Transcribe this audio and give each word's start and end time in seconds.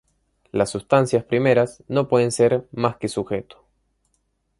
Las 0.51 0.71
sustancias 0.71 1.23
primeras 1.23 1.83
no 1.87 2.07
pueden 2.07 2.31
ser 2.31 2.67
más 2.71 2.97
que 2.97 3.07
sujeto. 3.07 3.63